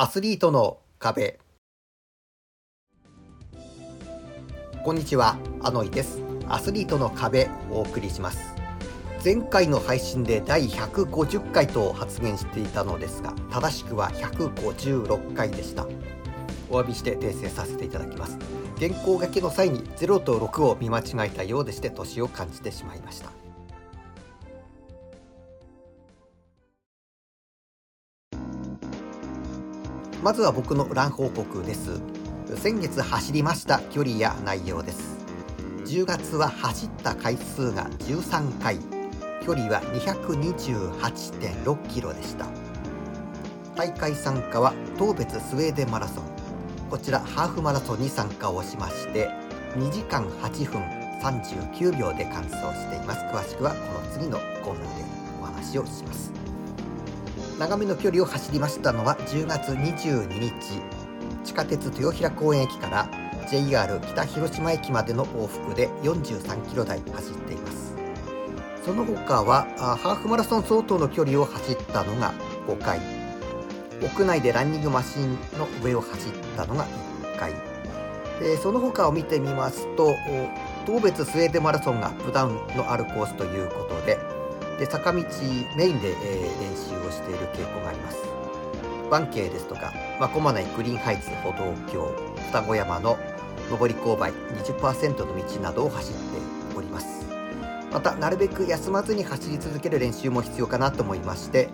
[0.00, 1.40] アスリートの壁。
[4.84, 6.22] こんにちはアノイです。
[6.48, 8.54] アスリートの壁をお送りします。
[9.24, 15.88] 前回の配信で第150回と発言していたのですが正しくは156回でした。
[16.70, 18.38] お詫びして訂正させていただきます。
[18.78, 23.32] 原稿書きの際に0と6を見間違えたようでして年を感じてしまいました。
[30.22, 32.00] まずは僕のラン報告です。
[32.56, 35.16] 先月走りました距離や内容です。
[35.84, 38.78] 10月は走った回数が13回。
[39.44, 42.46] 距離は228.6キロでした。
[43.76, 46.24] 大会参加は当別スウェーデンマラソン。
[46.90, 49.30] こちらハーフマラソンに参加をしまして
[49.76, 50.82] 2時間8分
[51.22, 53.20] 39秒で完走しています。
[53.26, 55.04] 詳しくはこの次のコーナーで
[55.40, 56.47] お話をします。
[57.58, 60.52] 長めの距離を走りましたのは10月22日。
[61.42, 63.08] 地下鉄豊平公園駅から
[63.50, 67.96] JR 北広島駅までの往復で43キロ台走っています。
[68.84, 72.32] その他はハーフマラソン相当の距離を走ったのが
[72.68, 73.00] 5回。
[74.00, 76.86] 屋内でランニングマシンの上を走ったのが
[77.34, 77.52] 1回。
[78.38, 80.14] でその他を見てみますと
[80.86, 84.16] 当別スウェーデンマラソンがアップダウンのあるコースということで
[84.78, 85.18] で坂道
[85.76, 88.18] メインで、えー、練習をしている傾向があります。
[89.10, 92.14] バンケイですとか、まあ、駒内グリーンハイツ歩道橋
[92.48, 93.18] 双子山の
[93.70, 96.18] 上り勾配20%の道などを走って
[96.76, 97.18] おります。
[97.92, 101.68] またなるべく休まずに走り続ける練習も必要かなと思いまして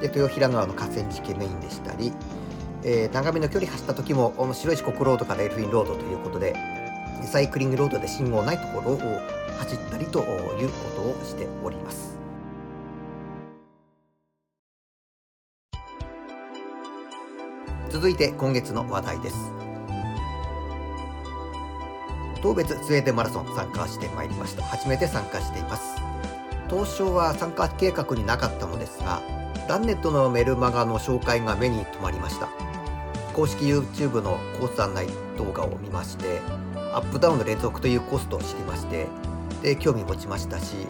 [0.00, 2.12] で豊平川の河川敷メインでしたり、
[2.82, 6.56] えー、長めの距離走った時も白石国ロードからエルフィンロードということで
[7.24, 8.98] サイクリングロードで信号ないところを
[9.58, 12.21] 走ったりということをしております。
[17.90, 19.36] 続いて今月の話題です。
[22.42, 24.62] 当別スウェーデンマラソン参加してまいりました。
[24.64, 25.96] 初めて参加しています。
[26.68, 29.20] 当初は参加計画になかったのですが
[29.68, 32.48] ランネットのメルマガの紹介が目に留まりました。
[33.32, 35.06] 公式 YouTube のコース案内
[35.38, 36.40] 動画を見まして
[36.92, 39.06] アップダウンの連続というコストを知りまして
[39.62, 40.86] で興味持ちましたし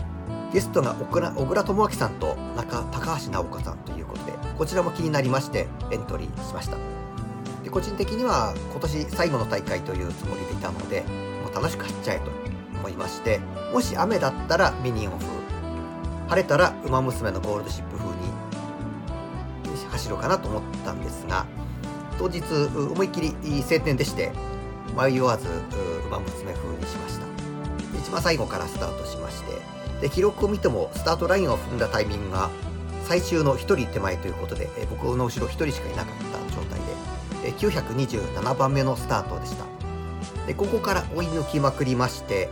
[0.53, 1.07] ゲストが小
[1.47, 6.77] 倉智明さんと中高橋直子さんということでこちらも気になりましてエントリーしました。
[7.65, 11.03] で個人的には今年最後の大会というつもりでいたので
[11.43, 12.31] もう楽しく走っちゃえと
[12.79, 13.41] 思いまして
[13.73, 15.29] もし雨だったらミニオン風。
[16.29, 18.15] 晴れたら馬娘のゴールドシップ風に
[19.91, 21.47] 走ろうかなと思ったんですが
[22.19, 22.43] 当日
[22.75, 24.33] 思いっきり晴天でして
[24.97, 25.47] 迷わず
[26.07, 27.27] 馬娘風にしました。
[27.99, 29.53] 一番最後からスタートしまして
[30.03, 32.51] で記録を見てもスタートラインを踏んだタイミングが
[33.05, 36.15] 最終の1人手前ということで、え僕の後ろ1人しかいなかっ
[36.51, 39.65] た状態で、え927番目のスタートでした。
[40.47, 42.49] でここから追い抜きまくりまして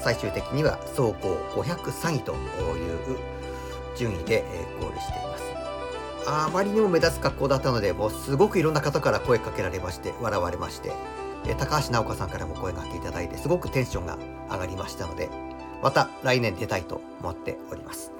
[0.00, 2.38] 最終的には走行503位という
[3.96, 4.44] 順位で、
[4.80, 5.44] ゴールしています。
[6.26, 10.92] あまりにも目立つ格好だったのでもうすごくいろんな方から声かけられまして笑われまして
[11.58, 14.16] 高橋直子さんからも声がけいただいてすごくテンションが
[14.48, 15.28] 上がりましたので
[15.82, 18.12] また来年出たいと思っております。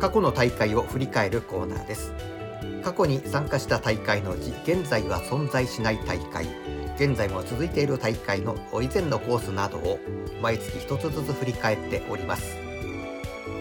[0.00, 2.12] 過去の大会を振り返るコーナーです。
[2.84, 6.46] 過去に参加した大会のうち、現在は存在しない大会、
[6.96, 9.98] 現在も続いている大会の以前のコースなどを
[10.40, 12.56] 毎月一つずつ振り返っております。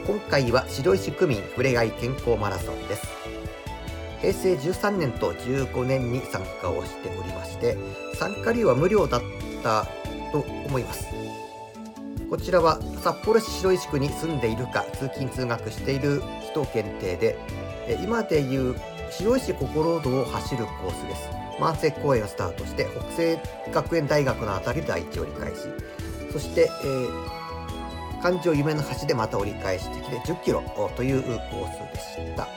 [0.05, 3.07] 今回は白石区民ふれあい健康マラソンです。
[4.21, 7.77] 平成13年と15年に参加をしておりまして
[8.15, 9.21] 参加料は無料だっ
[9.63, 9.85] た
[10.31, 11.07] と思います。
[12.29, 17.37] こちらは札幌市白石区に住んでいるか通勤通学している人限定で
[18.03, 18.75] 今でいう
[19.11, 21.37] 白石ココロードを走るコースです。
[21.59, 23.39] 万世公園をスタートして北西
[23.71, 25.61] 学園大学の辺りで第一折り返し
[26.31, 30.61] そして、えー、環状夢の橋でまた折り返してきて10キロ
[30.95, 32.47] というコースでした。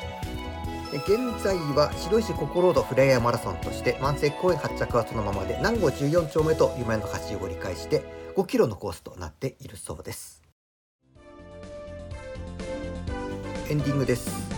[0.93, 8.03] 現在は白石ココロードフレイヤーマラソンとして万世公園発着はそのままで南郷14丁目と夢の橋を折り返して
[8.37, 10.43] 5キロのコースとなっているそうです。
[13.69, 14.51] エンディングです。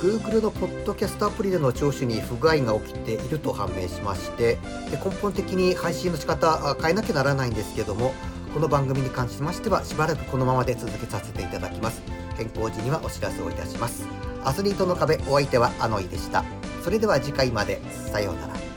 [0.00, 4.58] Google のポッドキャストアプリでの聴取に不具合が起きていると判明しまして
[4.90, 8.12] で根本的に配信の仕方変えなきゃならないんですけども
[8.52, 12.02] この番組に関しましてはしばらくこのままで続けさせていただきます。
[12.36, 14.23] 変更時にはお知らせをいたします。
[14.44, 16.44] アスリートの壁お相手はアノイでした。
[16.82, 17.80] それでは次回まで。
[17.90, 18.73] さようなら。